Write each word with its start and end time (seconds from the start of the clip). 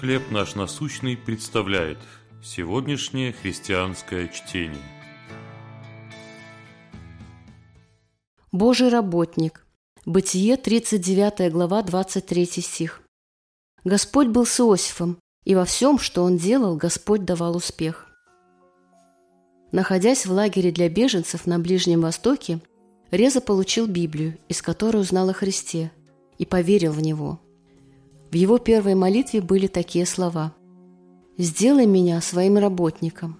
«Хлеб 0.00 0.30
наш 0.30 0.54
насущный» 0.56 1.16
представляет 1.16 1.96
сегодняшнее 2.44 3.32
христианское 3.32 4.28
чтение. 4.28 4.82
Божий 8.52 8.90
работник. 8.90 9.64
Бытие, 10.04 10.58
39 10.58 11.50
глава, 11.50 11.82
23 11.82 12.44
стих. 12.44 13.00
Господь 13.84 14.28
был 14.28 14.44
с 14.44 14.60
Иосифом, 14.60 15.18
и 15.44 15.54
во 15.54 15.64
всем, 15.64 15.98
что 15.98 16.24
он 16.24 16.36
делал, 16.36 16.76
Господь 16.76 17.24
давал 17.24 17.56
успех. 17.56 18.06
Находясь 19.72 20.26
в 20.26 20.30
лагере 20.30 20.72
для 20.72 20.90
беженцев 20.90 21.46
на 21.46 21.58
Ближнем 21.58 22.02
Востоке, 22.02 22.60
Реза 23.10 23.40
получил 23.40 23.86
Библию, 23.86 24.36
из 24.48 24.60
которой 24.60 24.98
узнал 24.98 25.30
о 25.30 25.32
Христе, 25.32 25.90
и 26.36 26.44
поверил 26.44 26.92
в 26.92 27.00
Него– 27.00 27.40
в 28.30 28.34
его 28.34 28.58
первой 28.58 28.96
молитве 28.96 29.40
были 29.40 29.68
такие 29.68 30.04
слова 30.04 30.52
«Сделай 31.38 31.86
меня 31.86 32.20
своим 32.20 32.58
работником». 32.58 33.38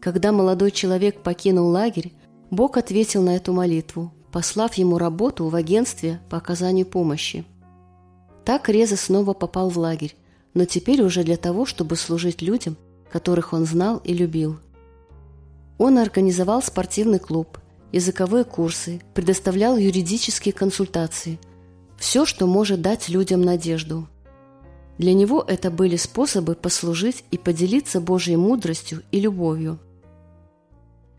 Когда 0.00 0.32
молодой 0.32 0.70
человек 0.70 1.22
покинул 1.22 1.68
лагерь, 1.68 2.14
Бог 2.50 2.78
ответил 2.78 3.22
на 3.22 3.36
эту 3.36 3.52
молитву, 3.52 4.12
послав 4.32 4.74
ему 4.74 4.96
работу 4.96 5.48
в 5.48 5.54
агентстве 5.54 6.20
по 6.30 6.38
оказанию 6.38 6.86
помощи. 6.86 7.44
Так 8.44 8.70
Реза 8.70 8.96
снова 8.96 9.34
попал 9.34 9.68
в 9.68 9.78
лагерь, 9.78 10.16
но 10.54 10.64
теперь 10.64 11.02
уже 11.02 11.22
для 11.22 11.36
того, 11.36 11.66
чтобы 11.66 11.96
служить 11.96 12.40
людям, 12.40 12.78
которых 13.10 13.52
он 13.52 13.66
знал 13.66 13.98
и 13.98 14.14
любил. 14.14 14.58
Он 15.76 15.98
организовал 15.98 16.62
спортивный 16.62 17.18
клуб, 17.18 17.58
языковые 17.92 18.44
курсы, 18.44 19.02
предоставлял 19.12 19.76
юридические 19.76 20.54
консультации– 20.54 21.38
все, 22.04 22.26
что 22.26 22.46
может 22.46 22.82
дать 22.82 23.08
людям 23.08 23.40
надежду. 23.40 24.06
Для 24.98 25.14
него 25.14 25.42
это 25.48 25.70
были 25.70 25.96
способы 25.96 26.54
послужить 26.54 27.24
и 27.30 27.38
поделиться 27.38 27.98
Божьей 27.98 28.36
мудростью 28.36 29.02
и 29.10 29.20
любовью. 29.20 29.78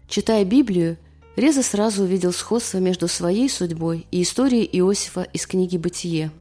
Читая 0.07 0.45
Библию, 0.45 0.97
Реза 1.35 1.63
сразу 1.63 2.03
увидел 2.03 2.31
сходство 2.31 2.77
между 2.77 3.07
своей 3.07 3.49
судьбой 3.49 4.05
и 4.11 4.21
историей 4.21 4.69
Иосифа 4.73 5.23
из 5.23 5.47
книги 5.47 5.75
«Бытие». 5.77 6.31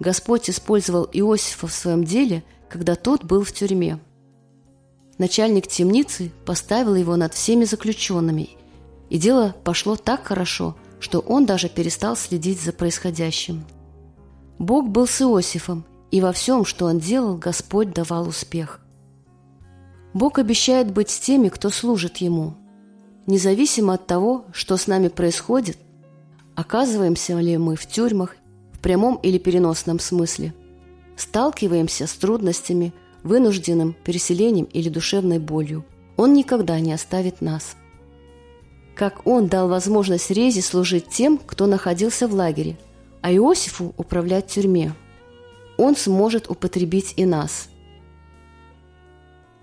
Господь 0.00 0.48
использовал 0.48 1.06
Иосифа 1.12 1.66
в 1.66 1.72
своем 1.74 2.04
деле, 2.04 2.42
когда 2.70 2.94
тот 2.94 3.22
был 3.22 3.44
в 3.44 3.52
тюрьме. 3.52 4.00
Начальник 5.18 5.66
темницы 5.66 6.32
поставил 6.46 6.94
его 6.94 7.16
над 7.16 7.34
всеми 7.34 7.64
заключенными, 7.64 8.48
и 9.10 9.18
дело 9.18 9.54
пошло 9.62 9.94
так 9.96 10.24
хорошо, 10.24 10.74
что 11.00 11.20
он 11.20 11.44
даже 11.44 11.68
перестал 11.68 12.16
следить 12.16 12.62
за 12.62 12.72
происходящим. 12.72 13.66
Бог 14.58 14.88
был 14.88 15.06
с 15.06 15.20
Иосифом, 15.20 15.84
и 16.10 16.20
во 16.20 16.32
всем, 16.32 16.64
что 16.64 16.86
он 16.86 17.00
делал, 17.00 17.36
Господь 17.36 17.92
давал 17.92 18.28
успех. 18.28 18.80
Бог 20.12 20.38
обещает 20.38 20.92
быть 20.92 21.10
с 21.10 21.18
теми, 21.18 21.48
кто 21.48 21.70
служит 21.70 22.18
Ему. 22.18 22.54
Независимо 23.26 23.94
от 23.94 24.06
того, 24.06 24.44
что 24.52 24.76
с 24.76 24.86
нами 24.86 25.08
происходит, 25.08 25.76
оказываемся 26.54 27.36
ли 27.40 27.58
мы 27.58 27.74
в 27.74 27.86
тюрьмах, 27.86 28.36
в 28.72 28.78
прямом 28.78 29.16
или 29.16 29.38
переносном 29.38 29.98
смысле, 29.98 30.54
сталкиваемся 31.16 32.06
с 32.06 32.12
трудностями, 32.12 32.92
вынужденным 33.24 33.96
переселением 34.04 34.66
или 34.66 34.88
душевной 34.88 35.40
болью, 35.40 35.84
Он 36.16 36.32
никогда 36.32 36.78
не 36.78 36.92
оставит 36.92 37.40
нас. 37.40 37.74
Как 38.94 39.26
Он 39.26 39.48
дал 39.48 39.68
возможность 39.68 40.30
Резе 40.30 40.62
служить 40.62 41.08
тем, 41.08 41.38
кто 41.38 41.66
находился 41.66 42.28
в 42.28 42.34
лагере– 42.34 42.78
а 43.24 43.32
Иосифу 43.32 43.94
управлять 43.96 44.48
тюрьме. 44.48 44.92
Он 45.78 45.96
сможет 45.96 46.50
употребить 46.50 47.14
и 47.16 47.24
нас. 47.24 47.70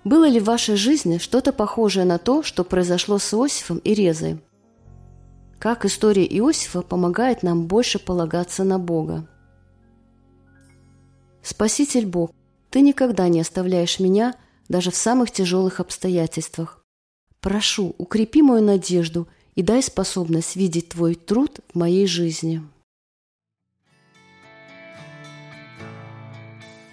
Было 0.03 0.27
ли 0.27 0.39
в 0.39 0.45
вашей 0.45 0.75
жизни 0.75 1.19
что-то 1.19 1.53
похожее 1.53 2.03
на 2.05 2.17
то, 2.17 2.41
что 2.41 2.63
произошло 2.63 3.19
с 3.19 3.33
Иосифом 3.35 3.77
и 3.77 3.93
Резой? 3.93 4.41
Как 5.59 5.85
история 5.85 6.25
Иосифа 6.25 6.81
помогает 6.81 7.43
нам 7.43 7.67
больше 7.67 7.99
полагаться 7.99 8.63
на 8.63 8.79
Бога? 8.79 9.29
Спаситель 11.43 12.07
Бог, 12.07 12.31
Ты 12.71 12.81
никогда 12.81 13.27
не 13.27 13.41
оставляешь 13.41 13.99
меня 13.99 14.33
даже 14.69 14.89
в 14.89 14.95
самых 14.95 15.29
тяжелых 15.29 15.79
обстоятельствах. 15.79 16.83
Прошу, 17.41 17.93
укрепи 17.99 18.41
мою 18.41 18.63
надежду 18.63 19.27
и 19.53 19.61
дай 19.61 19.83
способность 19.83 20.55
видеть 20.55 20.89
Твой 20.89 21.13
труд 21.13 21.59
в 21.71 21.77
моей 21.77 22.07
жизни. 22.07 22.63